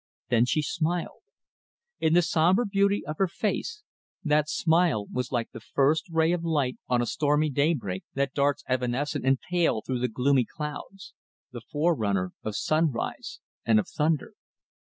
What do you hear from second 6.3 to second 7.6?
of light on a stormy